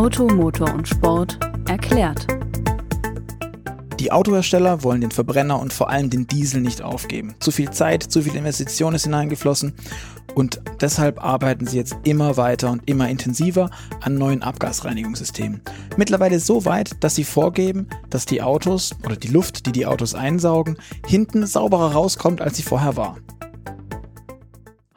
Auto, 0.00 0.26
Motor 0.28 0.72
und 0.72 0.88
Sport 0.88 1.38
erklärt. 1.68 2.26
Die 3.98 4.10
Autohersteller 4.10 4.82
wollen 4.82 5.02
den 5.02 5.10
Verbrenner 5.10 5.60
und 5.60 5.74
vor 5.74 5.90
allem 5.90 6.08
den 6.08 6.26
Diesel 6.26 6.62
nicht 6.62 6.80
aufgeben. 6.80 7.34
Zu 7.38 7.50
viel 7.50 7.68
Zeit, 7.68 8.04
zu 8.04 8.22
viel 8.22 8.34
Investition 8.34 8.94
ist 8.94 9.04
hineingeflossen 9.04 9.74
und 10.34 10.62
deshalb 10.80 11.22
arbeiten 11.22 11.66
sie 11.66 11.76
jetzt 11.76 11.98
immer 12.04 12.38
weiter 12.38 12.70
und 12.70 12.88
immer 12.88 13.10
intensiver 13.10 13.68
an 14.00 14.14
neuen 14.14 14.42
Abgasreinigungssystemen. 14.42 15.60
Mittlerweile 15.98 16.40
so 16.40 16.64
weit, 16.64 17.04
dass 17.04 17.14
sie 17.14 17.24
vorgeben, 17.24 17.86
dass 18.08 18.24
die 18.24 18.40
Autos 18.40 18.92
oder 19.04 19.16
die 19.16 19.28
Luft, 19.28 19.66
die 19.66 19.72
die 19.72 19.84
Autos 19.84 20.14
einsaugen, 20.14 20.78
hinten 21.06 21.46
sauberer 21.46 21.92
rauskommt, 21.92 22.40
als 22.40 22.56
sie 22.56 22.62
vorher 22.62 22.96
war. 22.96 23.18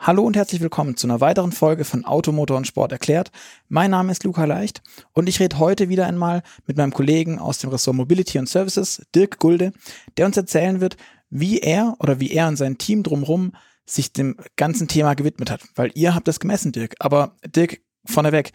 Hallo 0.06 0.24
und 0.24 0.36
herzlich 0.36 0.60
willkommen 0.60 0.98
zu 0.98 1.08
einer 1.08 1.22
weiteren 1.22 1.54
Folge 1.54 1.86
von 1.86 2.04
Automotor 2.04 2.58
und 2.58 2.68
Sport 2.68 2.92
erklärt. 2.92 3.32
Mein 3.70 3.92
Name 3.92 4.12
ist 4.12 4.26
Luca 4.26 4.44
Leicht 4.44 4.82
und 5.14 5.30
ich 5.30 5.40
rede 5.40 5.60
heute 5.60 5.88
wieder 5.88 6.08
einmal 6.08 6.44
mit 6.68 6.76
meinem 6.76 6.92
Kollegen 6.92 7.40
aus 7.40 7.60
dem 7.60 7.70
Ressort 7.70 7.96
Mobility 7.96 8.38
und 8.38 8.50
Services, 8.50 9.02
Dirk 9.16 9.40
Gulde, 9.40 9.72
der 10.18 10.26
uns 10.26 10.36
erzählen 10.36 10.82
wird, 10.82 10.98
wie 11.30 11.60
er 11.60 11.96
oder 12.00 12.20
wie 12.20 12.32
er 12.32 12.50
und 12.50 12.58
sein 12.58 12.78
Team 12.78 13.02
drumherum 13.02 13.54
sich 13.86 14.12
dem 14.12 14.36
ganzen 14.58 14.90
Thema 14.90 15.14
gewidmet 15.14 15.50
hat. 15.50 15.62
Weil 15.74 15.92
ihr 15.96 16.14
habt 16.14 16.28
das 16.28 16.42
gemessen, 16.42 16.74
Dirk. 16.74 16.96
Aber 17.00 17.38
Dirk, 17.46 17.80
vorneweg, 18.04 18.52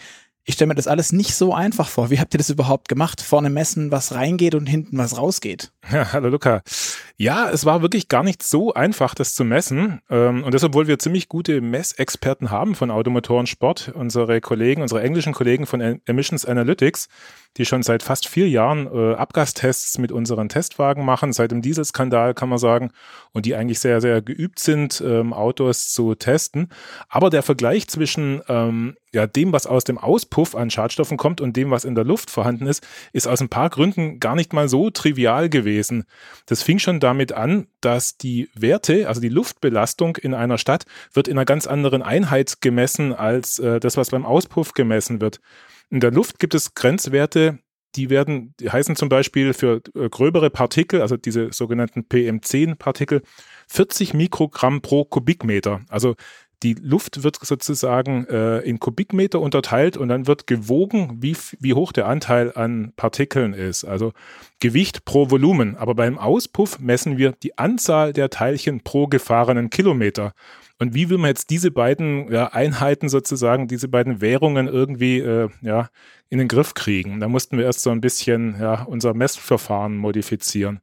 ich 0.48 0.54
stelle 0.54 0.68
mir 0.68 0.74
das 0.76 0.86
alles 0.86 1.12
nicht 1.12 1.34
so 1.34 1.52
einfach 1.52 1.88
vor. 1.88 2.08
Wie 2.08 2.18
habt 2.18 2.32
ihr 2.32 2.38
das 2.38 2.48
überhaupt 2.48 2.88
gemacht? 2.88 3.20
Vorne 3.20 3.50
messen, 3.50 3.90
was 3.90 4.14
reingeht 4.14 4.54
und 4.54 4.64
hinten 4.64 4.96
was 4.96 5.18
rausgeht? 5.18 5.72
Ja, 5.92 6.10
hallo 6.14 6.30
Luca. 6.30 6.62
Ja, 7.18 7.50
es 7.50 7.66
war 7.66 7.82
wirklich 7.82 8.08
gar 8.08 8.22
nicht 8.22 8.42
so 8.42 8.72
einfach, 8.72 9.14
das 9.14 9.34
zu 9.34 9.44
messen. 9.44 10.00
Ähm, 10.08 10.44
und 10.44 10.54
deshalb, 10.54 10.70
obwohl 10.70 10.86
wir 10.86 10.98
ziemlich 10.98 11.28
gute 11.28 11.60
Messexperten 11.60 12.50
haben 12.50 12.74
von 12.74 12.90
Automotoren 12.90 13.46
Sport, 13.46 13.92
unsere 13.94 14.40
Kollegen, 14.40 14.80
unsere 14.80 15.02
englischen 15.02 15.34
Kollegen 15.34 15.66
von 15.66 15.80
Emissions 16.06 16.46
Analytics, 16.46 17.08
die 17.58 17.66
schon 17.66 17.82
seit 17.82 18.02
fast 18.02 18.26
vier 18.26 18.48
Jahren 18.48 18.86
äh, 18.86 19.14
Abgastests 19.16 19.98
mit 19.98 20.12
unseren 20.12 20.48
Testwagen 20.48 21.04
machen, 21.04 21.32
seit 21.32 21.50
dem 21.50 21.60
Dieselskandal 21.60 22.32
kann 22.34 22.48
man 22.48 22.58
sagen, 22.58 22.90
und 23.32 23.44
die 23.46 23.54
eigentlich 23.54 23.80
sehr, 23.80 24.00
sehr 24.00 24.22
geübt 24.22 24.60
sind, 24.60 25.02
ähm, 25.04 25.32
Autos 25.32 25.92
zu 25.92 26.14
testen. 26.14 26.68
Aber 27.08 27.30
der 27.30 27.42
Vergleich 27.42 27.88
zwischen 27.88 28.40
ähm, 28.48 28.96
ja, 29.12 29.26
dem, 29.26 29.52
was 29.52 29.66
aus 29.66 29.84
dem 29.84 29.98
Auspuff 29.98 30.54
an 30.54 30.70
Schadstoffen 30.70 31.16
kommt 31.16 31.40
und 31.40 31.56
dem, 31.56 31.70
was 31.70 31.84
in 31.84 31.94
der 31.94 32.04
Luft 32.04 32.30
vorhanden 32.30 32.66
ist, 32.66 32.86
ist 33.12 33.26
aus 33.26 33.40
ein 33.40 33.48
paar 33.48 33.70
Gründen 33.70 34.20
gar 34.20 34.34
nicht 34.34 34.52
mal 34.52 34.68
so 34.68 34.90
trivial 34.90 35.48
gewesen. 35.48 36.04
Das 36.46 36.62
fing 36.62 36.78
schon 36.78 37.00
damit 37.00 37.32
an, 37.32 37.66
dass 37.80 38.18
die 38.18 38.48
Werte, 38.54 39.08
also 39.08 39.20
die 39.20 39.28
Luftbelastung 39.28 40.16
in 40.16 40.34
einer 40.34 40.58
Stadt, 40.58 40.84
wird 41.12 41.28
in 41.28 41.38
einer 41.38 41.46
ganz 41.46 41.66
anderen 41.66 42.02
Einheit 42.02 42.60
gemessen 42.60 43.12
als 43.12 43.58
äh, 43.58 43.80
das, 43.80 43.96
was 43.96 44.10
beim 44.10 44.26
Auspuff 44.26 44.72
gemessen 44.72 45.20
wird. 45.20 45.40
In 45.90 46.00
der 46.00 46.10
Luft 46.10 46.38
gibt 46.38 46.54
es 46.54 46.74
Grenzwerte, 46.74 47.58
die 47.96 48.10
werden, 48.10 48.54
die 48.60 48.70
heißen 48.70 48.96
zum 48.96 49.08
Beispiel 49.08 49.54
für 49.54 49.80
äh, 49.94 50.08
gröbere 50.08 50.50
Partikel, 50.50 51.00
also 51.00 51.16
diese 51.16 51.52
sogenannten 51.52 52.02
PM10-Partikel, 52.02 53.22
40 53.68 54.14
Mikrogramm 54.14 54.82
pro 54.82 55.04
Kubikmeter. 55.04 55.80
Also 55.88 56.14
die 56.62 56.74
Luft 56.74 57.22
wird 57.22 57.38
sozusagen 57.40 58.26
äh, 58.26 58.58
in 58.60 58.80
Kubikmeter 58.80 59.40
unterteilt 59.40 59.96
und 59.96 60.08
dann 60.08 60.26
wird 60.26 60.46
gewogen, 60.46 61.18
wie, 61.20 61.36
wie 61.60 61.74
hoch 61.74 61.92
der 61.92 62.06
Anteil 62.06 62.52
an 62.54 62.92
Partikeln 62.96 63.52
ist. 63.52 63.84
Also 63.84 64.12
Gewicht 64.58 65.04
pro 65.04 65.30
Volumen. 65.30 65.76
Aber 65.76 65.94
beim 65.94 66.18
Auspuff 66.18 66.80
messen 66.80 67.16
wir 67.16 67.32
die 67.32 67.56
Anzahl 67.58 68.12
der 68.12 68.30
Teilchen 68.30 68.80
pro 68.80 69.06
gefahrenen 69.06 69.70
Kilometer. 69.70 70.32
Und 70.80 70.94
wie 70.94 71.10
will 71.10 71.18
man 71.18 71.28
jetzt 71.28 71.50
diese 71.50 71.70
beiden 71.70 72.30
ja, 72.32 72.48
Einheiten 72.52 73.08
sozusagen, 73.08 73.68
diese 73.68 73.88
beiden 73.88 74.20
Währungen 74.20 74.68
irgendwie 74.68 75.18
äh, 75.18 75.48
ja, 75.60 75.88
in 76.28 76.38
den 76.38 76.48
Griff 76.48 76.74
kriegen? 76.74 77.20
Da 77.20 77.28
mussten 77.28 77.58
wir 77.58 77.64
erst 77.64 77.82
so 77.82 77.90
ein 77.90 78.00
bisschen 78.00 78.56
ja, 78.60 78.82
unser 78.82 79.14
Messverfahren 79.14 79.96
modifizieren. 79.96 80.80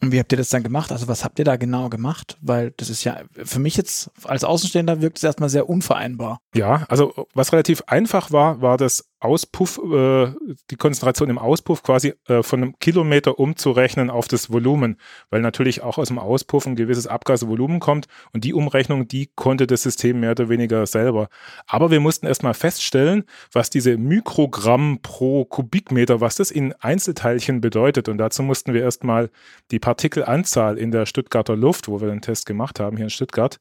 Und 0.00 0.12
wie 0.12 0.18
habt 0.18 0.30
ihr 0.32 0.38
das 0.38 0.48
dann 0.48 0.62
gemacht? 0.62 0.92
Also 0.92 1.08
was 1.08 1.24
habt 1.24 1.38
ihr 1.38 1.44
da 1.44 1.56
genau 1.56 1.88
gemacht? 1.88 2.36
Weil 2.40 2.72
das 2.76 2.88
ist 2.88 3.04
ja 3.04 3.22
für 3.32 3.58
mich 3.58 3.76
jetzt 3.76 4.10
als 4.24 4.44
Außenstehender 4.44 5.00
wirkt 5.00 5.18
es 5.18 5.24
erstmal 5.24 5.48
sehr 5.48 5.68
unvereinbar. 5.68 6.38
Ja, 6.54 6.84
also 6.88 7.26
was 7.34 7.52
relativ 7.52 7.82
einfach 7.86 8.30
war, 8.30 8.60
war 8.60 8.76
das 8.76 9.08
Auspuff, 9.20 9.78
äh, 9.78 10.32
die 10.70 10.76
Konzentration 10.76 11.28
im 11.28 11.38
Auspuff 11.38 11.82
quasi 11.82 12.14
äh, 12.28 12.42
von 12.42 12.62
einem 12.62 12.78
Kilometer 12.78 13.38
umzurechnen 13.38 14.10
auf 14.10 14.28
das 14.28 14.50
Volumen, 14.52 14.96
weil 15.30 15.40
natürlich 15.40 15.82
auch 15.82 15.98
aus 15.98 16.08
dem 16.08 16.18
Auspuff 16.18 16.66
ein 16.66 16.76
gewisses 16.76 17.08
Abgasvolumen 17.08 17.80
kommt 17.80 18.06
und 18.32 18.44
die 18.44 18.54
Umrechnung, 18.54 19.08
die 19.08 19.28
konnte 19.34 19.66
das 19.66 19.82
System 19.82 20.20
mehr 20.20 20.32
oder 20.32 20.48
weniger 20.48 20.86
selber. 20.86 21.28
Aber 21.66 21.90
wir 21.90 21.98
mussten 21.98 22.26
erstmal 22.26 22.54
feststellen, 22.54 23.24
was 23.52 23.70
diese 23.70 23.96
Mikrogramm 23.96 25.00
pro 25.02 25.44
Kubikmeter, 25.44 26.20
was 26.20 26.36
das 26.36 26.52
in 26.52 26.72
Einzelteilchen 26.74 27.60
bedeutet 27.60 28.08
und 28.08 28.18
dazu 28.18 28.44
mussten 28.44 28.72
wir 28.72 28.82
erstmal 28.82 29.30
die 29.72 29.80
Partikelanzahl 29.80 30.78
in 30.78 30.92
der 30.92 31.06
Stuttgarter 31.06 31.56
Luft, 31.56 31.88
wo 31.88 32.00
wir 32.00 32.08
den 32.08 32.20
Test 32.20 32.46
gemacht 32.46 32.78
haben 32.78 32.96
hier 32.96 33.06
in 33.06 33.10
Stuttgart, 33.10 33.58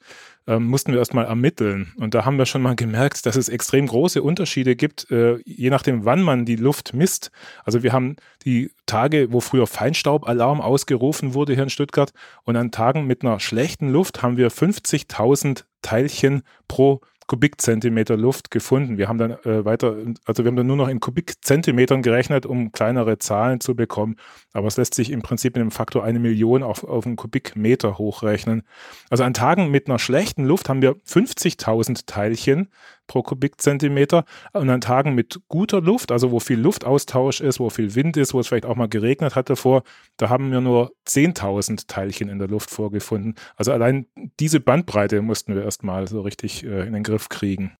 ähm, 0.48 0.66
mussten 0.66 0.94
wir 0.94 1.00
erstmal 1.00 1.26
ermitteln. 1.26 1.94
Und 1.98 2.14
da 2.14 2.26
haben 2.26 2.38
wir 2.38 2.46
schon 2.46 2.62
mal 2.62 2.76
gemerkt, 2.76 3.26
dass 3.26 3.36
es 3.36 3.50
extrem 3.50 3.88
große 3.88 4.22
Unterschiede 4.24 4.76
gibt, 4.76 5.12
äh, 5.12 5.38
je 5.46 5.70
nachdem, 5.70 6.06
wann 6.06 6.22
man 6.22 6.46
die 6.46 6.56
Luft 6.56 6.94
misst. 6.94 7.32
Also 7.66 7.84
wir 7.84 7.94
haben 7.94 8.16
die 8.46 8.72
Tage, 8.86 9.32
wo 9.32 9.42
früher 9.42 9.68
Feinstaubalarm 9.68 10.62
ausgerufen 10.62 11.34
wurde 11.34 11.54
hier 11.54 11.64
in 11.64 11.70
Stuttgart 11.70 12.12
und 12.44 12.56
an 12.56 12.72
Tagen 12.72 13.06
mit 13.06 13.24
einer 13.24 13.40
schlechten 13.40 13.90
Luft 13.90 14.22
haben 14.22 14.38
wir 14.38 14.50
50.000 14.50 15.66
Teilchen 15.82 16.44
pro 16.68 17.02
Kubikzentimeter 17.28 18.18
Luft 18.18 18.52
gefunden. 18.52 18.98
Wir 18.98 19.10
haben 19.10 19.18
dann 19.18 19.32
äh, 19.32 19.66
weiter, 19.66 19.98
also 20.26 20.44
wir 20.44 20.48
haben 20.48 20.56
dann 20.56 20.68
nur 20.68 20.78
noch 20.78 20.88
in 20.88 21.00
Kubikzentimetern 21.00 22.02
gerechnet, 22.02 22.46
um 22.46 22.72
kleinere 22.72 23.20
Zahlen 23.20 23.60
zu 23.60 23.76
bekommen. 23.76 24.16
Aber 24.54 24.68
es 24.68 24.78
lässt 24.78 24.94
sich 24.94 25.12
im 25.12 25.22
Prinzip 25.22 25.56
mit 25.56 25.62
dem 25.62 25.72
Faktor 25.72 26.04
eine 26.04 26.20
Million 26.20 26.64
auf, 26.64 26.84
auf 26.84 27.06
einen 27.06 27.18
Kubikmeter 27.18 27.98
hochrechnen. 27.98 28.64
Also 29.10 29.24
an 29.24 29.34
Tagen 29.34 29.70
mit 29.70 29.88
einer 29.88 30.00
schlechten 30.00 30.46
Luft 30.46 30.70
haben 30.70 30.82
wir 30.82 30.94
50.000 30.94 32.06
Teilchen 32.06 32.70
pro 33.08 33.24
Kubikzentimeter. 33.24 34.26
Und 34.54 34.70
an 34.70 34.82
Tagen 34.82 35.16
mit 35.16 35.40
guter 35.48 35.82
Luft, 35.82 36.12
also 36.12 36.32
wo 36.32 36.40
viel 36.40 36.60
Luftaustausch 36.60 37.42
ist, 37.42 37.60
wo 37.60 37.70
viel 37.70 37.96
Wind 37.96 38.18
ist, 38.18 38.34
wo 38.34 38.40
es 38.40 38.48
vielleicht 38.48 38.66
auch 38.66 38.76
mal 38.76 38.88
geregnet 38.90 39.36
hat 39.36 39.50
davor, 39.50 39.84
da 40.18 40.30
haben 40.30 40.52
wir 40.52 40.62
nur 40.62 40.92
10.000 41.08 41.88
Teilchen 41.88 42.30
in 42.30 42.40
der 42.40 42.48
Luft 42.48 42.70
vorgefunden. 42.70 43.36
Also 43.56 43.72
allein 43.72 44.06
diese 44.40 44.60
Bandbreite 44.60 45.22
mussten 45.22 45.56
wir 45.56 45.64
erstmal 45.64 46.08
so 46.08 46.22
richtig 46.22 46.64
äh, 46.64 46.86
in 46.86 46.94
den 46.94 47.04
Griff 47.04 47.30
kriegen. 47.30 47.78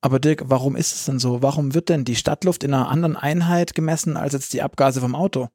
Aber 0.00 0.20
Dirk, 0.20 0.44
warum 0.46 0.76
ist 0.76 0.94
es 0.94 1.04
denn 1.06 1.18
so? 1.18 1.42
Warum 1.42 1.74
wird 1.74 1.88
denn 1.88 2.04
die 2.04 2.14
Stadtluft 2.14 2.62
in 2.62 2.72
einer 2.72 2.88
anderen 2.88 3.16
Einheit 3.16 3.74
gemessen 3.74 4.16
als 4.16 4.32
jetzt 4.32 4.52
die 4.52 4.62
Abgase 4.62 5.00
vom 5.00 5.16
Auto? 5.16 5.48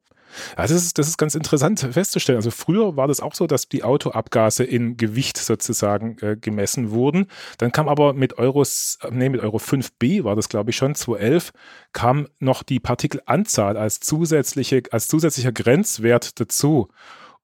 Also 0.56 0.74
das 0.74 0.84
ist, 0.84 0.98
das 0.98 1.08
ist 1.08 1.18
ganz 1.18 1.34
interessant 1.34 1.80
festzustellen. 1.80 2.36
Also 2.36 2.50
früher 2.50 2.96
war 2.96 3.08
das 3.08 3.20
auch 3.20 3.34
so, 3.34 3.46
dass 3.46 3.68
die 3.68 3.84
Autoabgase 3.84 4.64
in 4.64 4.96
Gewicht 4.96 5.36
sozusagen 5.36 6.16
äh, 6.20 6.36
gemessen 6.36 6.90
wurden. 6.90 7.26
Dann 7.58 7.72
kam 7.72 7.88
aber 7.88 8.12
mit 8.12 8.38
Euros, 8.38 8.98
nee, 9.10 9.28
mit 9.28 9.40
Euro 9.40 9.58
5b 9.58 10.24
war 10.24 10.36
das 10.36 10.48
glaube 10.48 10.70
ich 10.70 10.76
schon, 10.76 10.94
2011, 10.94 11.52
kam 11.92 12.28
noch 12.38 12.62
die 12.62 12.80
Partikelanzahl 12.80 13.76
als 13.76 14.00
zusätzliche, 14.00 14.82
als 14.90 15.08
zusätzlicher 15.08 15.52
Grenzwert 15.52 16.40
dazu. 16.40 16.88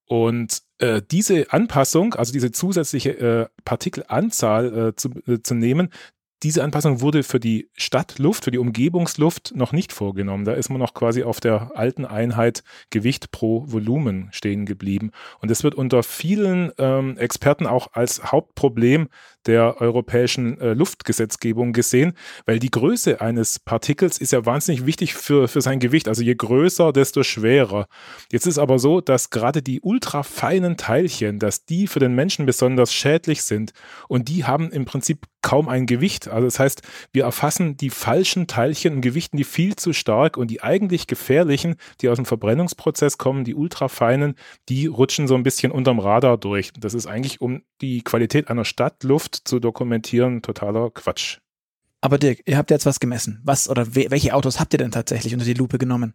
Und 0.07 0.63
äh, 0.79 1.03
diese 1.09 1.53
Anpassung, 1.53 2.15
also 2.15 2.33
diese 2.33 2.51
zusätzliche 2.51 3.11
äh, 3.11 3.47
Partikelanzahl 3.65 4.89
äh, 4.89 4.97
zu, 4.97 5.11
äh, 5.29 5.41
zu 5.43 5.55
nehmen, 5.55 5.91
diese 6.43 6.65
Anpassung 6.65 7.01
wurde 7.01 7.23
für 7.23 7.39
die 7.39 7.69
Stadtluft, 7.75 8.45
für 8.45 8.51
die 8.51 8.59
Umgebungsluft 8.59 9.53
noch 9.55 9.73
nicht 9.73 9.93
vorgenommen. 9.93 10.45
Da 10.45 10.53
ist 10.53 10.71
man 10.71 10.79
noch 10.79 10.95
quasi 10.95 11.23
auf 11.23 11.41
der 11.41 11.73
alten 11.75 12.05
Einheit 12.05 12.65
Gewicht 12.89 13.31
pro 13.31 13.65
Volumen 13.67 14.29
stehen 14.33 14.65
geblieben. 14.65 15.11
Und 15.41 15.51
das 15.51 15.65
wird 15.65 15.75
unter 15.75 16.03
vielen 16.03 16.73
ähm, 16.79 17.19
Experten 17.19 17.67
auch 17.67 17.89
als 17.93 18.33
Hauptproblem 18.33 19.09
der 19.47 19.81
europäischen 19.81 20.61
äh, 20.61 20.75
Luftgesetzgebung 20.75 21.73
gesehen, 21.73 22.15
weil 22.47 22.59
die 22.59 22.71
Größe 22.71 23.21
eines 23.21 23.59
Partikels 23.59 24.19
ist 24.19 24.33
ja 24.33 24.45
wahnsinnig 24.47 24.87
wichtig 24.87 25.15
für, 25.15 25.49
für 25.49 25.61
sein 25.61 25.81
Gewicht. 25.81 26.09
Also 26.09 26.23
je 26.23 26.35
größer, 26.35 26.93
desto 26.93 27.23
schwerer. 27.23 27.87
Jetzt 28.31 28.47
ist 28.47 28.59
aber 28.59 28.79
so, 28.79 29.01
dass 29.01 29.31
gerade 29.31 29.63
die 29.63 29.81
ultrafeinen 29.81 30.77
Teilchen, 30.77 31.39
dass 31.39 31.65
die 31.65 31.87
für 31.87 32.01
den 32.01 32.15
Menschen 32.15 32.47
besonders 32.47 32.93
schädlich 32.93 33.43
sind 33.43 33.73
und 34.09 34.29
die 34.29 34.45
haben 34.45 34.71
im 34.71 34.85
Prinzip 34.85 35.27
kaum 35.43 35.69
ein 35.69 35.87
Gewicht. 35.87 36.29
Also 36.29 36.47
das 36.47 36.59
heißt, 36.59 36.83
wir 37.13 37.25
erfassen 37.25 37.77
die 37.77 37.91
falschen 37.91 38.47
Teilchen 38.47 38.95
und 38.95 39.01
gewichten 39.01 39.37
die 39.37 39.45
viel 39.45 39.77
zu 39.77 39.93
stark 39.93 40.37
und 40.37 40.51
die 40.51 40.63
eigentlich 40.63 41.07
gefährlichen, 41.07 41.77
die 42.01 42.09
aus 42.09 42.17
dem 42.17 42.27
Verbrennungsprozess 42.27 43.19
kommen, 43.19 43.45
die 43.45 43.55
ultrafeinen, 43.55 44.35
die 44.69 44.87
rutschen 44.87 45.27
so 45.27 45.35
ein 45.35 45.43
bisschen 45.43 45.73
unterm 45.73 45.99
Radar 45.99 46.37
durch. 46.37 46.73
Das 46.79 46.95
ist 46.95 47.07
eigentlich, 47.07 47.41
um 47.41 47.63
die 47.81 48.03
Qualität 48.03 48.49
einer 48.49 48.65
Stadtluft 48.65 49.30
zu 49.35 49.61
dokumentieren, 49.61 50.43
totaler 50.43 50.91
Quatsch. 50.91 51.39
Aber 52.01 52.19
Dirk, 52.19 52.43
ihr 52.47 52.57
habt 52.57 52.71
jetzt 52.71 52.87
was 52.87 53.01
gemessen. 53.01 53.41
Was 53.45 53.69
oder 53.69 53.95
welche 53.95 54.35
Autos 54.35 54.59
habt 54.59 54.73
ihr 54.73 54.79
denn 54.79 54.91
tatsächlich 54.91 55.35
unter 55.35 55.45
die 55.45 55.55
Lupe 55.55 55.79
genommen? 55.79 56.15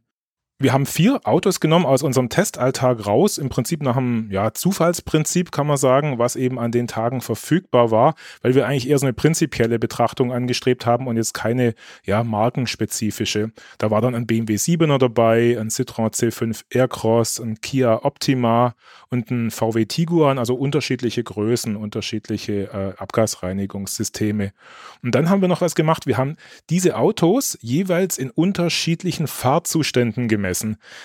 Wir 0.58 0.72
haben 0.72 0.86
vier 0.86 1.20
Autos 1.26 1.60
genommen 1.60 1.86
aus 1.86 2.02
unserem 2.02 2.30
Testalltag 2.30 3.06
raus, 3.06 3.38
im 3.38 3.50
Prinzip 3.50 3.84
nach 3.84 3.98
einem 3.98 4.32
ja, 4.32 4.54
Zufallsprinzip 4.54 5.52
kann 5.52 5.68
man 5.68 5.76
sagen, 5.76 6.18
was 6.18 6.38
eben 6.38 6.60
an 6.60 6.72
den 6.72 6.88
Tagen 6.88 7.20
verfügbar 7.20 7.92
war, 7.92 8.16
weil 8.42 8.56
wir 8.56 8.66
eigentlich 8.66 8.88
eher 8.88 8.98
so 8.98 9.06
eine 9.06 9.12
prinzipielle 9.12 9.80
Betrachtung 9.80 10.32
angestrebt 10.32 10.86
haben 10.86 11.08
und 11.08 11.18
jetzt 11.18 11.34
keine 11.34 11.76
ja, 12.06 12.24
markenspezifische. 12.24 13.52
Da 13.80 13.92
war 13.92 14.00
dann 14.00 14.16
ein 14.16 14.28
BMW 14.28 14.56
7er 14.56 14.98
dabei, 14.98 15.58
ein 15.60 15.68
Citroën 15.68 16.14
C5 16.14 16.64
Aircross, 16.70 17.42
ein 17.42 17.60
Kia 17.60 18.06
Optima 18.06 18.76
und 19.10 19.32
ein 19.32 19.52
VW 19.52 19.86
Tiguan, 19.86 20.40
also 20.40 20.56
unterschiedliche 20.56 21.22
Größen, 21.22 21.76
unterschiedliche 21.76 22.72
äh, 22.72 22.94
Abgasreinigungssysteme. 22.98 24.54
Und 25.04 25.16
dann 25.16 25.30
haben 25.30 25.42
wir 25.42 25.50
noch 25.50 25.60
was 25.60 25.76
gemacht. 25.76 26.08
Wir 26.08 26.18
haben 26.18 26.38
diese 26.70 26.96
Autos 26.96 27.58
jeweils 27.62 28.18
in 28.18 28.30
unterschiedlichen 28.30 29.28
Fahrzuständen 29.28 30.30
gemessen, 30.30 30.45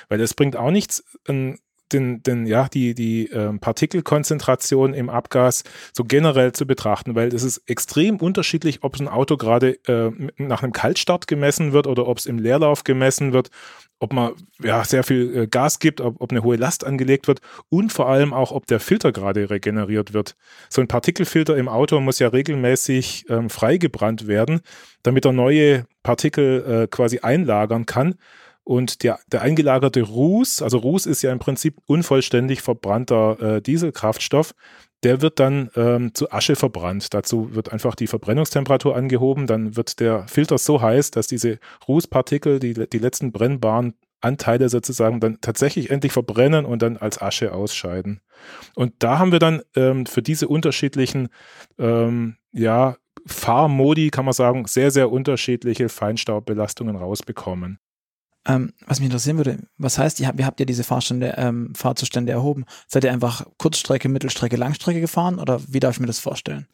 weil 0.09 0.21
es 0.21 0.35
bringt 0.35 0.57
auch 0.57 0.71
nichts, 0.71 1.05
ein 1.29 1.59
den, 1.93 2.23
den, 2.23 2.47
ja, 2.47 2.69
die, 2.69 2.95
die 2.95 3.31
äh, 3.31 3.53
Partikelkonzentration 3.59 4.95
im 4.95 5.11
Abgas 5.11 5.65
so 5.93 6.05
generell 6.05 6.53
zu 6.53 6.67
betrachten, 6.67 7.15
weil 7.15 7.35
es 7.35 7.43
ist 7.43 7.59
extrem 7.67 8.17
unterschiedlich, 8.17 8.83
ob 8.83 8.99
ein 8.99 9.09
Auto 9.09 9.37
gerade 9.37 9.73
äh, 9.87 10.11
nach 10.37 10.63
einem 10.63 10.73
Kaltstart 10.73 11.27
gemessen 11.27 11.73
wird 11.73 11.87
oder 11.87 12.07
ob 12.07 12.19
es 12.19 12.27
im 12.27 12.39
Leerlauf 12.39 12.85
gemessen 12.85 13.33
wird, 13.33 13.51
ob 13.99 14.13
man 14.13 14.33
ja, 14.63 14.85
sehr 14.85 15.05
viel 15.05 15.37
äh, 15.37 15.47
Gas 15.47 15.79
gibt, 15.79 16.01
ob, 16.01 16.21
ob 16.21 16.31
eine 16.31 16.43
hohe 16.43 16.57
Last 16.57 16.85
angelegt 16.85 17.29
wird 17.29 17.41
und 17.69 17.93
vor 17.93 18.09
allem 18.09 18.33
auch, 18.33 18.53
ob 18.53 18.67
der 18.67 18.81
Filter 18.81 19.13
gerade 19.13 19.51
regeneriert 19.51 20.13
wird. 20.13 20.37
So 20.69 20.81
ein 20.81 20.89
Partikelfilter 20.89 21.57
im 21.57 21.69
Auto 21.69 22.01
muss 22.01 22.19
ja 22.19 22.29
regelmäßig 22.29 23.27
ähm, 23.29 23.51
freigebrannt 23.51 24.27
werden, 24.27 24.61
damit 25.03 25.25
er 25.25 25.33
neue 25.33 25.87
Partikel 26.03 26.65
äh, 26.85 26.87
quasi 26.89 27.21
einlagern 27.21 27.87
kann. 27.87 28.15
Und 28.65 29.03
der, 29.03 29.19
der 29.33 29.43
eingelagerte 29.43 30.03
Ruß, 30.03 30.63
also 30.63 30.79
Ruß 30.79 31.07
ist 31.07 31.23
ja 31.23 31.33
im 31.33 31.39
Prinzip 31.39 31.79
unvollständig 31.87 32.63
verbrannter 32.63 33.57
äh, 33.57 33.63
Dieselkraftstoff, 33.63 34.55
der 35.03 35.23
wird 35.23 35.41
dann 35.41 35.71
ähm, 35.77 36.15
zu 36.15 36.31
Asche 36.31 36.57
verbrannt. 36.57 37.15
Dazu 37.15 37.55
wird 37.55 37.73
einfach 37.73 37.95
die 37.95 38.07
Verbrennungstemperatur 38.07 38.95
angehoben, 38.95 39.47
dann 39.47 39.77
wird 39.77 39.99
der 39.99 40.29
Filter 40.29 40.59
so 40.59 40.83
heiß, 40.83 41.11
dass 41.11 41.27
diese 41.27 41.59
Rußpartikel, 41.89 42.59
die, 42.59 42.75
die 42.75 42.99
letzten 42.99 43.33
brennbaren 43.33 43.95
Anteile 44.21 44.69
sozusagen 44.69 45.21
dann 45.21 45.41
tatsächlich 45.41 45.91
endlich 45.91 46.13
verbrennen 46.13 46.67
und 46.67 46.83
dann 46.83 46.99
als 46.99 47.21
Asche 47.21 47.55
ausscheiden. 47.55 48.21
Und 48.75 48.93
da 48.99 49.19
haben 49.19 49.33
wir 49.33 49.39
dann 49.39 49.63
ähm, 49.75 50.05
für 50.07 50.23
diese 50.23 50.49
unterschiedlichen 50.49 51.29
ähm, 51.79 52.37
ja, 52.53 52.97
Fahrmodi, 53.27 54.11
kann 54.11 54.27
man 54.27 54.35
sagen, 54.35 54.67
sehr, 54.67 54.91
sehr 54.91 55.11
unterschiedliche 55.11 55.89
Feinstaubbelastungen 55.89 56.97
rausbekommen. 56.97 57.79
Ähm, 58.49 58.73
was 58.87 59.01
mich 59.01 59.07
interessieren 59.07 59.37
würde, 59.37 59.59
was 59.77 59.99
heißt, 59.99 60.19
ihr 60.19 60.27
habt, 60.27 60.39
ihr 60.39 60.47
habt 60.47 60.61
ja 60.61 60.67
diese 60.67 60.83
Fahrstunde, 60.83 61.35
ähm, 61.37 61.75
Fahrzustände 61.75 62.33
erhoben? 62.33 62.65
Seid 62.89 63.05
ihr 63.05 63.13
einfach 63.13 63.45
Kurzstrecke, 63.59 64.09
Mittelstrecke, 64.09 64.57
Langstrecke 64.57 65.01
gefahren 65.01 65.39
oder 65.39 65.61
wie 65.69 65.79
darf 65.79 65.97
ich 65.97 66.01
mir 66.01 66.07
das 66.07 66.21
vorstellen? 66.21 66.67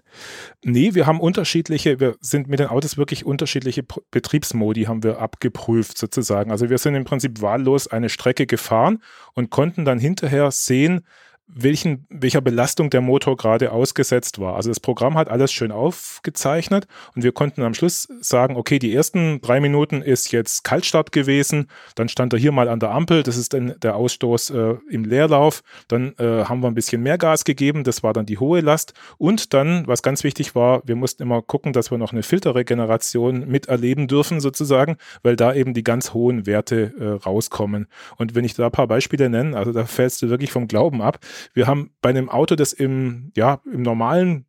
Nee, 0.65 0.95
wir 0.95 1.07
haben 1.07 1.21
unterschiedliche, 1.21 1.99
wir 1.99 2.17
sind 2.21 2.47
mit 2.47 2.61
den 2.61 2.69
Autos 2.69 2.97
wirklich 2.97 3.27
unterschiedliche 3.27 3.85
Betriebsmodi 4.13 4.85
haben 4.85 5.03
wir 5.03 5.19
abgeprüft 5.19 5.99
sozusagen. 5.99 6.53
Also 6.53 6.71
wir 6.71 6.79
sind 6.79 6.95
im 6.95 7.05
Prinzip 7.05 7.43
wahllos 7.43 7.89
eine 7.89 8.11
Strecke 8.11 8.47
gefahren 8.47 9.03
und 9.35 9.51
konnten 9.51 9.85
dann 9.85 9.99
hinterher 9.99 10.53
sehen, 10.53 11.05
welchen, 11.49 12.07
welcher 12.11 12.41
Belastung 12.41 12.91
der 12.91 13.01
Motor 13.01 13.37
gerade 13.37 13.73
ausgesetzt 13.73 14.41
war. 14.41 14.57
Also 14.57 14.71
das 14.71 14.81
Programm 14.81 15.17
hat 15.17 15.29
alles 15.29 15.53
schön 15.53 15.71
aufgezeichnet 15.71 16.87
und 17.15 17.23
wir 17.23 17.33
konnten 17.33 17.63
am 17.63 17.75
Schluss 17.75 18.09
sagen, 18.21 18.57
okay, 18.57 18.79
die 18.79 18.95
ersten 18.95 19.41
drei 19.41 19.61
Minuten 19.61 20.03
ist 20.03 20.33
jetzt 20.33 20.65
Kaltstart 20.65 21.13
gewesen, 21.13 21.69
dann 21.95 22.09
stand 22.09 22.33
er 22.33 22.39
hier 22.39 22.53
mal 22.53 22.69
an 22.69 22.81
der 22.81 22.91
Ampel, 22.91 23.23
das 23.23 23.37
ist 23.37 23.55
dann 23.55 23.75
der 23.81 23.97
Ausstoß 23.97 24.51
äh, 24.51 24.75
im 24.91 25.05
Leerlauf, 25.05 25.63
dann 25.89 26.15
äh, 26.19 26.45
haben 26.45 26.61
wir 26.61 26.69
ein 26.69 26.75
bisschen 26.75 27.03
mehr 27.03 27.17
Gas 27.17 27.45
gegeben, 27.45 27.85
das 27.85 28.03
war 28.03 28.13
dann 28.13 28.27
die 28.27 28.39
hohe 28.39 28.61
Last 28.61 28.93
und 29.17 29.55
dann, 29.55 29.87
was 29.87 30.03
ganz 30.03 30.25
wichtig 30.25 30.55
war, 30.55 30.83
wir 30.85 30.97
mussten 30.97 31.23
immer 31.23 31.43
gucken, 31.43 31.73
dass 31.73 31.91
wir 31.91 31.99
noch 31.99 32.13
eine 32.13 32.25
Filterregeneration 32.25 33.47
miterleben 33.47 34.09
dürfen 34.09 34.41
sozusagen, 34.41 34.97
weil 35.23 35.37
da 35.37 35.55
eben 35.55 35.75
die 35.75 35.85
ganz 35.85 36.13
hohen 36.13 36.47
Werte 36.47 36.93
äh, 36.99 37.25
rauskommen. 37.25 37.87
Und 38.17 38.35
wenn 38.35 38.45
ich 38.45 38.55
da 38.55 38.67
ein 38.67 38.73
paar 38.73 38.89
Beispiele 38.89 39.31
nenne, 39.31 39.57
also 39.57 39.73
da 39.73 39.85
fällst 39.85 40.23
du 40.23 40.29
wirklich 40.29 40.51
vom 40.51 40.69
Glauben 40.69 41.03
ab. 41.03 41.19
Wir 41.55 41.67
haben 41.67 41.91
bei 42.01 42.11
einem 42.11 42.29
Auto, 42.29 42.55
das 42.55 42.73
im, 42.73 43.33
ja, 43.37 43.61
im 43.65 43.83
normalen 43.83 44.47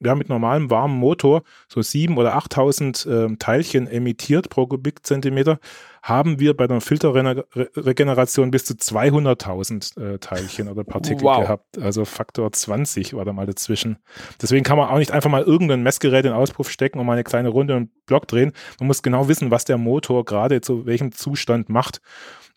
ja, 0.00 0.14
mit 0.14 0.28
normalem 0.28 0.70
warmen 0.70 0.98
Motor 0.98 1.42
so 1.68 1.80
7.000 1.80 2.16
oder 2.16 2.36
8.000 2.36 3.32
äh, 3.32 3.36
Teilchen 3.36 3.86
emittiert 3.86 4.50
pro 4.50 4.66
Kubikzentimeter, 4.66 5.58
haben 6.02 6.38
wir 6.38 6.56
bei 6.56 6.66
der 6.66 6.80
Filterregeneration 6.80 8.50
bis 8.50 8.64
zu 8.64 8.74
200.000 8.74 10.14
äh, 10.14 10.18
Teilchen 10.18 10.68
oder 10.68 10.84
Partikel 10.84 11.24
wow. 11.24 11.40
gehabt. 11.40 11.78
Also 11.78 12.04
Faktor 12.04 12.52
20 12.52 13.14
war 13.14 13.24
da 13.24 13.32
mal 13.32 13.46
dazwischen. 13.46 13.98
Deswegen 14.40 14.64
kann 14.64 14.78
man 14.78 14.88
auch 14.88 14.98
nicht 14.98 15.12
einfach 15.12 15.30
mal 15.30 15.42
irgendein 15.42 15.82
Messgerät 15.82 16.24
in 16.24 16.32
Auspuff 16.32 16.70
stecken 16.70 16.98
und 16.98 17.06
mal 17.06 17.14
eine 17.14 17.24
kleine 17.24 17.48
Runde 17.48 17.76
und 17.76 17.90
Block 18.06 18.28
drehen. 18.28 18.52
Man 18.78 18.86
muss 18.86 19.02
genau 19.02 19.28
wissen, 19.28 19.50
was 19.50 19.64
der 19.64 19.78
Motor 19.78 20.24
gerade 20.24 20.60
zu 20.60 20.86
welchem 20.86 21.12
Zustand 21.12 21.68
macht. 21.68 22.00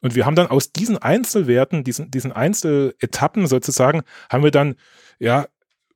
Und 0.01 0.15
wir 0.15 0.25
haben 0.25 0.35
dann 0.35 0.47
aus 0.47 0.71
diesen 0.71 0.97
Einzelwerten, 0.97 1.83
diesen, 1.83 2.11
diesen 2.11 2.31
Einzeletappen 2.31 3.47
sozusagen, 3.47 4.01
haben 4.29 4.43
wir 4.43 4.51
dann, 4.51 4.75
ja, 5.19 5.47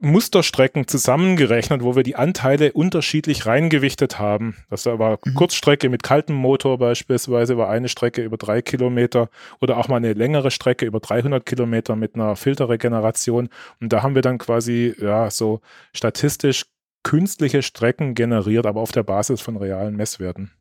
Musterstrecken 0.04 0.88
zusammengerechnet, 0.88 1.82
wo 1.82 1.96
wir 1.96 2.04
die 2.04 2.16
Anteile 2.16 2.74
unterschiedlich 2.74 3.46
reingewichtet 3.46 4.20
haben. 4.20 4.58
Das 4.70 4.86
war 4.86 5.20
mhm. 5.24 5.34
Kurzstrecke 5.34 5.90
mit 5.90 6.04
kaltem 6.04 6.36
Motor 6.36 6.78
beispielsweise, 6.78 7.58
war 7.58 7.70
eine 7.70 7.88
Strecke 7.88 8.22
über 8.22 8.38
drei 8.38 8.62
Kilometer 8.62 9.30
oder 9.62 9.78
auch 9.78 9.88
mal 9.88 9.98
eine 9.98 10.14
längere 10.14 10.52
Strecke 10.52 10.86
über 10.86 11.00
300 11.00 11.46
Kilometer 11.46 11.96
mit 11.96 12.16
einer 12.16 12.36
Filterregeneration. 12.36 13.50
Und 13.80 13.94
da 13.94 14.04
haben 14.04 14.16
wir 14.16 14.22
dann 14.22 14.38
quasi, 14.38 14.94
ja, 15.00 15.32
so 15.32 15.62
statistisch 15.94 16.66
künstliche 17.04 17.62
Strecken 17.62 18.14
generiert, 18.14 18.66
aber 18.66 18.82
auf 18.82 18.92
der 18.92 19.04
Basis 19.04 19.42
von 19.42 19.58
realen 19.58 19.96
Messwerten. 19.96 20.52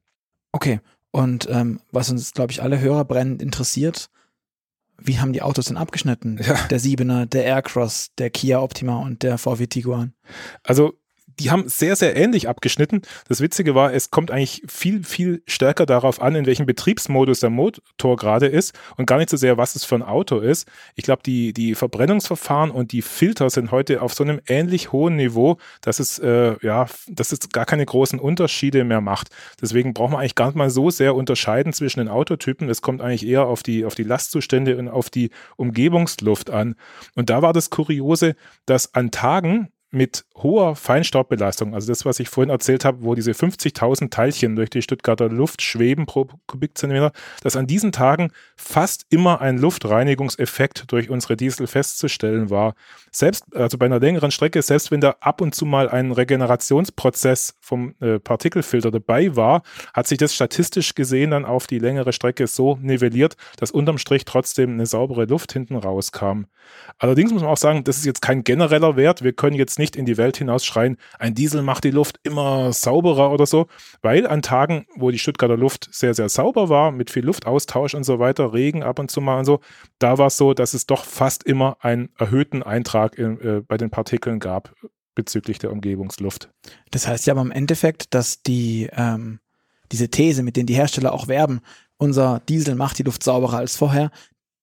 Okay, 0.53 0.81
und 1.11 1.49
ähm, 1.51 1.81
was 1.91 2.11
uns, 2.11 2.33
glaube 2.33 2.53
ich, 2.53 2.63
alle 2.63 2.81
Hörer 2.81 3.05
brennend 3.05 3.43
interessiert, 3.43 4.09
wie 5.05 5.19
haben 5.19 5.33
die 5.33 5.43
Autos 5.43 5.67
denn 5.67 5.77
abgeschnitten? 5.77 6.39
Ja. 6.43 6.55
Der 6.69 6.79
Siebener, 6.79 7.27
der 7.27 7.45
Aircross, 7.45 8.11
der 8.19 8.31
Kia 8.31 8.61
Optima 8.61 8.97
und 8.97 9.23
der 9.23 9.39
VW 9.39 9.67
Tiguan. 9.67 10.15
Also 10.63 10.95
die 11.43 11.51
haben 11.51 11.69
sehr, 11.69 11.97
sehr 11.97 12.17
ähnlich 12.17 12.49
abgeschnitten. 12.49 13.03
Das 13.29 13.41
Witzige 13.41 13.75
war, 13.75 13.93
es 13.93 14.11
kommt 14.11 14.31
eigentlich 14.31 14.63
viel, 14.69 15.03
viel 15.03 15.43
stärker 15.47 15.87
darauf 15.87 16.23
an, 16.23 16.37
in 16.37 16.47
welchem 16.47 16.67
Betriebsmodus 16.67 17.41
der 17.41 17.51
Motor 17.51 18.17
gerade 18.17 18.47
ist 18.47 18.79
und 18.97 19.07
gar 19.07 19.19
nicht 19.19 19.31
so 19.31 19.37
sehr, 19.37 19.57
was 19.57 19.75
es 19.75 19.85
für 19.85 19.97
ein 19.97 20.03
Auto 20.03 20.39
ist. 20.39 20.69
Ich 20.95 21.05
glaube, 21.05 21.23
die, 21.25 21.53
die 21.53 21.75
Verbrennungsverfahren 21.75 22.71
und 22.71 22.93
die 22.93 23.03
Filter 23.03 23.51
sind 23.51 23.73
heute 23.73 24.03
auf 24.03 24.15
so 24.15 24.23
einem 24.23 24.41
ähnlich 24.47 24.93
hohen 24.93 25.17
Niveau, 25.17 25.57
dass 25.81 25.99
es, 25.99 26.19
äh, 26.21 26.55
ja, 26.65 26.87
dass 27.09 27.33
es 27.33 27.49
gar 27.49 27.67
keine 27.67 27.85
großen 27.85 28.21
Unterschiede 28.21 28.85
mehr 28.85 29.01
macht. 29.01 29.29
Deswegen 29.61 29.95
braucht 29.95 30.13
man 30.13 30.21
eigentlich 30.21 30.37
gar 30.37 30.47
nicht 30.47 30.57
mal 30.57 30.71
so 30.71 30.91
sehr 30.91 31.17
unterscheiden 31.17 31.73
zwischen 31.73 31.99
den 31.99 32.09
Autotypen. 32.09 32.69
Es 32.69 32.83
kommt 32.83 33.01
eigentlich 33.01 33.27
eher 33.27 33.47
auf 33.47 33.63
die, 33.63 33.85
auf 33.85 33.97
die 33.97 34.05
Lastzustände 34.05 34.77
und 34.77 34.89
auf 34.89 35.11
die 35.11 35.31
Umgebungsluft 35.57 36.51
an. 36.51 36.77
Und 37.17 37.31
da 37.31 37.43
war 37.43 37.53
das 37.53 37.71
Kuriose, 37.71 38.37
dass 38.67 38.95
an 38.95 39.11
Tagen, 39.11 39.73
mit 39.93 40.25
hoher 40.35 40.75
Feinstaubbelastung, 40.75 41.75
also 41.75 41.87
das, 41.89 42.07
was 42.07 42.19
ich 42.19 42.31
vorhin 42.31 42.51
erzählt 42.51 42.85
habe, 42.85 43.03
wo 43.03 43.15
diese 43.15 43.33
50.000 43.33 44.11
Teilchen 44.11 44.57
durch 44.57 44.71
die 44.71 44.81
Stuttgarter 44.81 45.29
Luft 45.29 45.61
schweben 45.61 46.07
pro 46.07 46.29
Kubikzentimeter, 46.47 47.13
dass 47.43 47.57
an 47.57 47.67
diesen 47.67 47.93
Tagen 47.93 48.33
fast 48.57 49.05
immer 49.11 49.43
ein 49.43 49.59
Luftreinigungseffekt 49.59 50.91
durch 50.91 51.11
unsere 51.11 51.37
Diesel 51.37 51.67
festzustellen 51.67 52.49
war. 52.49 52.75
Selbst, 53.11 53.55
also 53.55 53.77
bei 53.77 53.85
einer 53.87 54.01
längeren 54.01 54.31
Strecke, 54.31 54.63
selbst 54.63 54.91
wenn 54.91 55.03
da 55.03 55.17
ab 55.21 55.43
und 55.43 55.55
zu 55.55 55.67
mal 55.67 55.91
ein 55.91 56.11
Regenerationsprozess 56.11 57.55
vom 57.61 57.95
äh, 58.01 58.19
Partikelfilter 58.19 58.91
dabei 58.91 59.37
war, 59.37 59.63
hat 59.93 60.07
sich 60.07 60.17
das 60.17 60.35
statistisch 60.35 60.95
gesehen 60.95 61.33
dann 61.33 61.45
auf 61.45 61.67
die 61.67 61.79
längere 61.79 62.15
Strecke 62.15 62.47
so 62.47 62.79
nivelliert, 62.81 63.37
dass 63.59 63.71
unterm 63.71 63.99
Strich 63.99 64.25
trotzdem 64.25 64.73
eine 64.73 64.87
saubere 64.87 65.27
Luft 65.27 65.53
hinten 65.53 65.77
rauskam. 65.77 66.45
Allerdings 66.99 67.33
muss 67.33 67.43
man 67.43 67.51
auch 67.51 67.59
sagen, 67.59 67.85
das 67.85 67.99
ist 67.99 68.07
jetzt 68.07 68.23
kein 68.23 68.45
genereller 68.45 68.97
Wert. 68.97 69.23
Wir 69.23 69.33
können 69.33 69.57
jetzt 69.57 69.79
nicht 69.79 69.82
in 69.97 70.07
die 70.07 70.17
Welt 70.17 70.37
hinausschreien, 70.37 70.97
ein 71.19 71.35
Diesel 71.35 71.63
macht 71.63 71.85
die 71.85 71.91
Luft 71.91 72.21
immer 72.23 72.73
sauberer 72.73 73.33
oder 73.33 73.47
so, 73.47 73.67
weil 74.01 74.27
an 74.27 74.43
Tagen, 74.43 74.87
wo 74.97 75.11
die 75.11 75.19
Stuttgarter 75.19 75.57
Luft 75.57 75.89
sehr, 75.93 76.15
sehr 76.15 76.29
sauber 76.29 76.69
war, 76.69 76.93
mit 76.93 77.11
viel 77.11 77.25
Luftaustausch 77.25 77.95
und 77.95 78.05
so 78.05 78.19
weiter, 78.19 78.53
Regen 78.53 78.83
ab 78.83 78.99
und 78.99 79.11
zu 79.11 79.21
mal 79.21 79.39
und 79.39 79.45
so, 79.45 79.61
da 79.99 80.19
war 80.19 80.29
es 80.29 80.37
so, 80.37 80.55
dass 80.55 80.75
es 80.75 80.87
doch 80.87 81.05
fast 81.05 81.45
immer 81.45 81.77
einen 81.81 82.11
erhöhten 82.19 82.63
Eintrag 82.63 83.19
in, 83.19 83.41
äh, 83.41 83.63
bei 83.67 83.77
den 83.77 83.91
Partikeln 83.91 84.39
gab 84.39 84.75
bezüglich 85.15 85.59
der 85.59 85.73
Umgebungsluft. 85.73 86.51
Das 86.91 87.07
heißt 87.07 87.27
ja 87.27 87.35
aber 87.35 87.43
im 87.43 87.51
Endeffekt, 87.51 88.15
dass 88.15 88.43
die 88.43 88.89
ähm, 88.93 89.41
diese 89.93 90.09
These, 90.09 90.43
mit 90.43 90.57
denen 90.57 90.67
die 90.67 90.75
Hersteller 90.75 91.13
auch 91.13 91.29
werben, 91.29 91.61
unser 91.99 92.41
Diesel 92.49 92.75
macht 92.75 92.99
die 92.99 93.03
Luft 93.03 93.23
sauberer 93.23 93.59
als 93.59 93.77
vorher, 93.77 94.11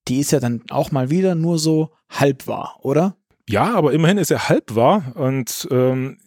die 0.08 0.20
ist 0.20 0.32
ja 0.32 0.40
dann 0.40 0.64
auch 0.70 0.92
mal 0.92 1.10
wieder 1.10 1.36
nur 1.36 1.60
so 1.60 1.92
halb 2.10 2.48
wahr, 2.48 2.78
oder? 2.82 3.16
Ja, 3.50 3.74
aber 3.74 3.94
immerhin 3.94 4.20
ist 4.20 4.30
er 4.30 4.48
halb 4.48 4.76
wahr 4.76 5.12
und 5.16 5.68
ähm, 5.72 6.18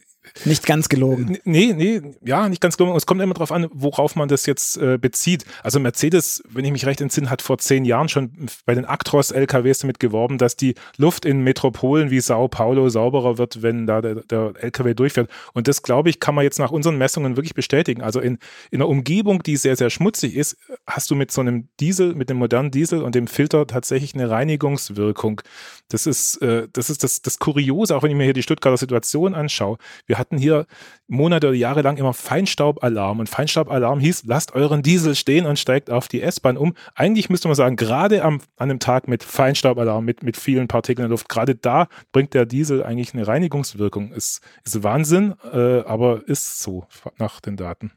nicht 0.45 0.67
ganz 0.67 0.89
gelogen. 0.89 1.39
Nee, 1.45 1.73
nee, 1.77 2.01
ja, 2.25 2.49
nicht 2.49 2.61
ganz 2.61 2.77
gelogen. 2.77 2.97
Es 2.97 3.07
kommt 3.07 3.21
immer 3.21 3.35
darauf 3.35 3.53
an, 3.53 3.69
worauf 3.73 4.17
man 4.17 4.29
das 4.29 4.47
jetzt 4.47 4.77
äh, 4.77 4.97
bezieht. 4.97 5.45
Also 5.63 5.79
Mercedes, 5.79 6.43
wenn 6.49 6.65
ich 6.65 6.73
mich 6.73 6.87
recht 6.87 7.01
entsinne, 7.01 7.29
hat 7.29 7.43
vor 7.43 7.59
zehn 7.59 7.85
Jahren 7.85 8.09
schon 8.09 8.33
bei 8.65 8.75
den 8.75 8.85
Actros-LKWs 8.85 9.81
damit 9.81 10.01
geworben, 10.01 10.39
dass 10.39 10.57
die 10.57 10.75
Luft 10.97 11.25
in 11.25 11.43
Metropolen 11.43 12.11
wie 12.11 12.21
Sao 12.21 12.49
Paulo 12.49 12.89
sauberer 12.89 13.37
wird, 13.37 13.63
wenn 13.63 13.87
da 13.87 14.01
der, 14.01 14.17
der 14.17 14.53
LKW 14.59 14.95
durchfährt. 14.95 15.29
Und 15.53 15.69
das, 15.69 15.83
glaube 15.83 16.09
ich, 16.09 16.19
kann 16.19 16.35
man 16.35 16.45
jetzt 16.45 16.59
nach 16.59 16.71
unseren 16.71 16.99
Messungen 16.99 17.37
wirklich 17.37 17.55
bestätigen. 17.55 18.01
Also 18.01 18.21
in, 18.21 18.39
in 18.71 18.81
einer 18.81 18.89
Umgebung, 18.89 19.43
die 19.43 19.57
sehr, 19.57 19.77
sehr 19.77 19.91
schmutzig 19.91 20.37
ist, 20.37 20.57
hast 20.87 21.11
du 21.11 21.15
mit 21.15 21.31
so 21.31 21.41
einem 21.41 21.69
Diesel, 21.79 22.15
mit 22.15 22.31
dem 22.31 22.39
modernen 22.39 22.71
Diesel 22.71 23.03
und 23.03 23.15
dem 23.15 23.27
Filter 23.27 23.67
tatsächlich 23.67 24.15
eine 24.15 24.31
Reinigungswirkung. 24.31 25.43
Das 25.89 26.07
ist, 26.07 26.37
äh, 26.43 26.69
das, 26.73 26.91
ist 26.91 27.03
das, 27.03 27.23
das 27.23 27.39
Kuriose, 27.39 27.95
auch 27.95 28.03
wenn 28.03 28.11
ich 28.11 28.17
mir 28.17 28.25
hier 28.25 28.33
die 28.33 28.43
Stuttgarter 28.43 28.77
Situation 28.77 29.35
anschaue. 29.35 29.77
Wir 30.07 30.19
hatten 30.19 30.39
hier 30.39 30.67
Monate 31.07 31.49
oder 31.49 31.57
Jahre 31.57 31.83
lang 31.83 31.99
immer 31.99 32.15
Feinstaubalarm 32.15 33.21
und 33.21 33.29
Feinstaubalarm 33.29 34.01
hieß, 34.01 34.25
lasst 34.25 34.55
euren 34.55 34.83
Diesel 34.83 35.15
stehen 35.15 35.47
und 35.47 35.59
steigt 35.59 35.91
auf 35.91 36.09
die 36.09 36.23
S-Bahn 36.23 36.57
um. 36.57 36.75
Eigentlich 36.95 37.29
müsste 37.29 37.49
man 37.49 37.55
sagen, 37.55 37.77
gerade 37.77 38.23
am, 38.23 38.41
an 38.57 38.71
einem 38.71 38.79
Tag 38.79 39.09
mit 39.09 39.23
Feinstaubalarm, 39.23 40.05
mit, 40.05 40.23
mit 40.23 40.37
vielen 40.37 40.69
Partikeln 40.69 41.05
in 41.05 41.09
der 41.11 41.15
Luft, 41.15 41.29
gerade 41.29 41.55
da 41.55 41.89
bringt 42.13 42.35
der 42.35 42.47
Diesel 42.47 42.83
eigentlich 42.83 43.13
eine 43.13 43.27
Reinigungswirkung. 43.27 44.13
Ist, 44.13 44.41
ist 44.65 44.83
Wahnsinn, 44.83 45.35
äh, 45.53 45.81
aber 45.81 46.27
ist 46.27 46.61
so 46.61 46.87
nach 47.19 47.41
den 47.41 47.57
Daten. 47.57 47.93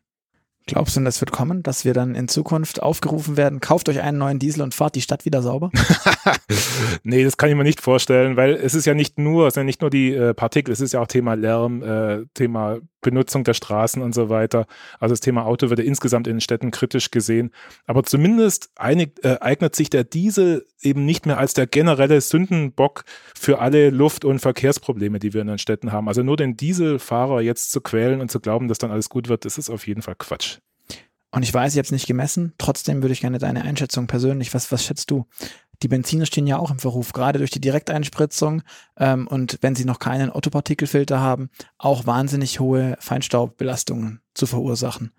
Glaubst 0.67 0.97
du, 0.97 1.01
das 1.01 1.21
wird 1.21 1.31
kommen, 1.31 1.61
dass 1.61 1.85
wir 1.85 1.93
dann 1.93 2.15
in 2.15 2.27
Zukunft 2.27 2.81
aufgerufen 2.81 3.37
werden, 3.37 3.59
kauft 3.59 3.87
euch 3.87 4.01
einen 4.01 4.17
neuen 4.17 4.39
Diesel 4.39 4.63
und 4.63 4.73
fahrt 4.73 4.95
die 4.95 5.01
Stadt 5.01 5.23
wieder 5.23 5.43
sauber? 5.43 5.69
nee, 7.03 7.23
das 7.23 7.37
kann 7.37 7.49
ich 7.49 7.55
mir 7.55 7.63
nicht 7.63 7.81
vorstellen, 7.81 8.35
weil 8.35 8.53
es 8.55 8.73
ist 8.73 8.85
ja 8.85 8.95
nicht 8.95 9.19
nur, 9.19 9.47
es 9.47 9.53
sind 9.53 9.61
ja 9.61 9.65
nicht 9.65 9.81
nur 9.81 9.91
die 9.91 10.13
äh, 10.13 10.33
Partikel, 10.33 10.71
es 10.71 10.81
ist 10.81 10.93
ja 10.93 11.01
auch 11.01 11.07
Thema 11.07 11.35
Lärm, 11.35 11.83
äh, 11.83 12.25
Thema 12.33 12.79
Benutzung 13.05 13.43
der 13.43 13.53
Straßen 13.53 14.01
und 14.01 14.15
so 14.15 14.29
weiter. 14.29 14.65
Also 14.99 15.13
das 15.13 15.19
Thema 15.19 15.45
Auto 15.45 15.69
wird 15.69 15.77
ja 15.77 15.85
insgesamt 15.85 16.25
in 16.25 16.37
den 16.37 16.41
Städten 16.41 16.71
kritisch 16.71 17.11
gesehen. 17.11 17.51
Aber 17.85 18.03
zumindest 18.03 18.71
einig, 18.75 19.23
äh, 19.23 19.37
eignet 19.41 19.75
sich 19.75 19.91
der 19.91 20.03
Diesel 20.03 20.65
eben 20.81 21.05
nicht 21.05 21.27
mehr 21.27 21.37
als 21.37 21.53
der 21.53 21.67
generelle 21.67 22.19
Sündenbock 22.19 23.03
für 23.39 23.59
alle 23.59 23.91
Luft- 23.91 24.25
und 24.25 24.39
Verkehrsprobleme, 24.39 25.19
die 25.19 25.33
wir 25.33 25.41
in 25.41 25.47
den 25.47 25.59
Städten 25.59 25.91
haben. 25.91 26.07
Also 26.07 26.23
nur 26.23 26.37
den 26.37 26.57
Dieselfahrer 26.57 27.41
jetzt 27.41 27.71
zu 27.71 27.79
quälen 27.79 28.21
und 28.21 28.31
zu 28.31 28.39
glauben, 28.39 28.67
dass 28.67 28.79
dann 28.79 28.89
alles 28.89 29.09
gut 29.09 29.29
wird, 29.29 29.45
das 29.45 29.59
ist 29.59 29.69
auf 29.69 29.85
jeden 29.85 30.01
Fall 30.01 30.15
Quatsch. 30.17 30.54
Und 31.35 31.43
ich 31.43 31.53
weiß, 31.53 31.73
ich 31.73 31.77
habe 31.77 31.85
es 31.85 31.91
nicht 31.91 32.07
gemessen. 32.07 32.53
Trotzdem 32.57 33.01
würde 33.01 33.11
ich 33.11 33.19
gerne 33.19 33.39
deine 33.39 33.63
Einschätzung 33.63 34.07
persönlich. 34.07 34.53
Was, 34.53 34.71
was 34.71 34.85
schätzt 34.85 35.11
du? 35.11 35.25
Die 35.83 35.89
Benziner 35.89 36.25
stehen 36.25 36.47
ja 36.47 36.57
auch 36.57 36.71
im 36.71 36.79
Verruf, 36.79 37.11
gerade 37.11 37.39
durch 37.39 37.51
die 37.51 37.59
Direkteinspritzung 37.59 38.63
ähm, 38.95 39.27
und 39.27 39.57
wenn 39.59 39.75
sie 39.75 39.83
noch 39.83 39.99
keinen 39.99 40.31
Ottopartikelfilter 40.31 41.19
haben, 41.19 41.49
auch 41.77 42.05
wahnsinnig 42.05 42.61
hohe 42.61 42.95
Feinstaubbelastungen 43.01 44.21
zu 44.33 44.45
verursachen. 44.45 45.11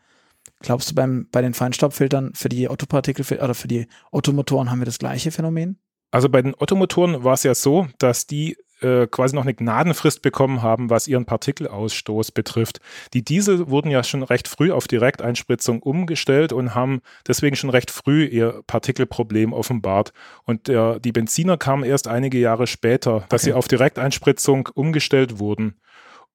Glaubst 0.61 0.91
du, 0.91 0.95
beim, 0.95 1.29
bei 1.31 1.43
den 1.43 1.53
Feinstaubfiltern 1.53 2.33
für 2.35 2.49
die 2.49 2.71
Ottopartikelfilter 2.71 3.45
oder 3.45 3.55
für 3.55 3.69
die 3.69 3.87
Ottomotoren 4.11 4.71
haben 4.71 4.79
wir 4.79 4.87
das 4.87 4.99
gleiche 4.99 5.31
Phänomen? 5.31 5.79
Also 6.13 6.31
bei 6.31 6.41
den 6.41 6.55
Ottomotoren 6.55 7.25
war 7.25 7.35
es 7.35 7.43
ja 7.43 7.55
so, 7.55 7.89
dass 7.99 8.27
die 8.27 8.57
äh, 8.81 9.07
quasi 9.07 9.35
noch 9.35 9.43
eine 9.43 9.55
Gnadenfrist 9.55 10.23
bekommen 10.23 10.63
haben, 10.63 10.91
was 10.91 11.09
ihren 11.09 11.25
Partikelausstoß 11.25 12.33
betrifft. 12.33 12.81
Die 13.15 13.25
Diesel 13.25 13.71
wurden 13.71 13.91
ja 13.91 14.05
schon 14.05 14.23
recht 14.23 14.49
früh 14.49 14.73
auf 14.73 14.89
Direkteinspritzung 14.89 15.83
umgestellt 15.83 16.53
und 16.53 16.75
haben 16.75 17.01
deswegen 17.27 17.57
schon 17.57 17.71
recht 17.71 17.91
früh 17.91 18.25
ihr 18.25 18.63
Partikelproblem 18.67 19.53
offenbart. 19.53 20.13
Und 20.45 20.69
der, 20.69 21.01
die 21.01 21.13
Benziner 21.13 21.57
kamen 21.57 21.85
erst 21.85 22.09
einige 22.09 22.39
Jahre 22.39 22.67
später, 22.67 23.25
dass 23.29 23.43
okay. 23.43 23.51
sie 23.51 23.53
auf 23.55 23.69
Direkteinspritzung 23.69 24.69
umgestellt 24.75 25.39
wurden. 25.39 25.77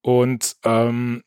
Und 0.00 0.56
ähm, 0.64 1.22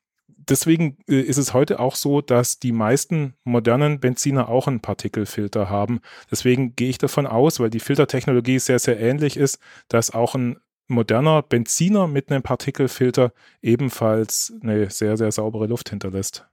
deswegen 0.49 0.97
äh, 1.07 1.19
ist 1.21 1.37
es 1.37 1.53
heute 1.53 1.79
auch 1.79 1.95
so, 1.95 2.21
dass 2.21 2.59
die 2.59 2.71
meisten 2.71 3.35
modernen 3.43 3.99
Benziner 3.99 4.49
auch 4.49 4.67
einen 4.67 4.81
Partikelfilter 4.81 5.69
haben. 5.69 5.99
Deswegen 6.29 6.75
gehe 6.75 6.89
ich 6.89 6.97
davon 6.97 7.25
aus, 7.27 7.59
weil 7.59 7.69
die 7.69 7.79
Filtertechnologie 7.79 8.59
sehr, 8.59 8.79
sehr 8.79 8.99
ähnlich 8.99 9.37
ist, 9.37 9.59
dass 9.87 10.11
auch 10.11 10.35
ein 10.35 10.57
moderner 10.87 11.41
Benziner 11.41 12.07
mit 12.07 12.31
einem 12.31 12.43
Partikelfilter 12.43 13.31
ebenfalls 13.61 14.53
eine 14.61 14.89
sehr, 14.89 15.17
sehr 15.17 15.31
saubere 15.31 15.67
Luft 15.67 15.89
hinterlässt. 15.89 16.45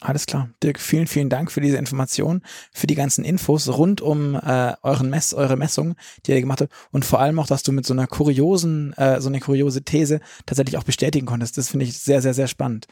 Alles 0.00 0.26
klar. 0.26 0.50
Dirk, 0.62 0.78
vielen, 0.78 1.06
vielen 1.06 1.30
Dank 1.30 1.50
für 1.50 1.62
diese 1.62 1.78
Information, 1.78 2.42
für 2.72 2.86
die 2.86 2.94
ganzen 2.94 3.24
Infos 3.24 3.66
rund 3.68 4.02
um 4.02 4.34
äh, 4.34 4.74
euren 4.82 5.08
Mess, 5.08 5.32
eure 5.32 5.56
Messungen, 5.56 5.94
die 6.26 6.32
ihr 6.32 6.40
gemacht 6.40 6.60
habt 6.60 6.72
und 6.92 7.06
vor 7.06 7.20
allem 7.20 7.38
auch, 7.38 7.46
dass 7.46 7.62
du 7.62 7.72
mit 7.72 7.86
so 7.86 7.94
einer 7.94 8.06
kuriosen, 8.06 8.92
äh, 8.98 9.22
so 9.22 9.28
eine 9.28 9.40
kuriose 9.40 9.84
These 9.84 10.20
tatsächlich 10.44 10.76
auch 10.76 10.84
bestätigen 10.84 11.26
konntest. 11.26 11.56
Das 11.56 11.70
finde 11.70 11.86
ich 11.86 11.98
sehr, 11.98 12.20
sehr, 12.20 12.34
sehr 12.34 12.46
spannend. 12.46 12.88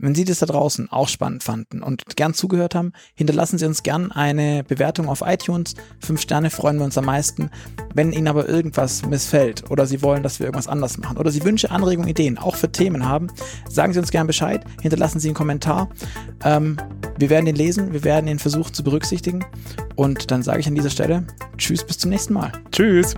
Wenn 0.00 0.14
Sie 0.14 0.24
das 0.24 0.38
da 0.38 0.46
draußen 0.46 0.90
auch 0.92 1.08
spannend 1.08 1.42
fanden 1.42 1.82
und 1.82 2.16
gern 2.16 2.32
zugehört 2.32 2.76
haben, 2.76 2.92
hinterlassen 3.14 3.58
Sie 3.58 3.66
uns 3.66 3.82
gern 3.82 4.12
eine 4.12 4.62
Bewertung 4.62 5.08
auf 5.08 5.22
iTunes. 5.26 5.74
Fünf 5.98 6.20
Sterne 6.20 6.50
freuen 6.50 6.78
wir 6.78 6.84
uns 6.84 6.96
am 6.96 7.06
meisten. 7.06 7.50
Wenn 7.94 8.12
Ihnen 8.12 8.28
aber 8.28 8.48
irgendwas 8.48 9.04
missfällt 9.04 9.68
oder 9.70 9.86
Sie 9.86 10.00
wollen, 10.00 10.22
dass 10.22 10.38
wir 10.38 10.46
irgendwas 10.46 10.68
anders 10.68 10.98
machen 10.98 11.16
oder 11.16 11.32
Sie 11.32 11.42
Wünsche, 11.42 11.72
Anregungen, 11.72 12.08
Ideen 12.08 12.38
auch 12.38 12.54
für 12.54 12.70
Themen 12.70 13.06
haben, 13.06 13.26
sagen 13.68 13.92
Sie 13.92 13.98
uns 13.98 14.12
gern 14.12 14.28
Bescheid, 14.28 14.64
hinterlassen 14.80 15.18
Sie 15.18 15.28
einen 15.28 15.34
Kommentar. 15.34 15.88
Ähm, 16.44 16.76
wir 17.18 17.28
werden 17.28 17.48
ihn 17.48 17.56
lesen, 17.56 17.92
wir 17.92 18.04
werden 18.04 18.28
ihn 18.28 18.38
versuchen 18.38 18.72
zu 18.72 18.84
berücksichtigen. 18.84 19.44
Und 19.96 20.30
dann 20.30 20.44
sage 20.44 20.60
ich 20.60 20.68
an 20.68 20.76
dieser 20.76 20.90
Stelle 20.90 21.26
Tschüss, 21.56 21.84
bis 21.84 21.98
zum 21.98 22.10
nächsten 22.10 22.34
Mal. 22.34 22.52
Tschüss. 22.70 23.16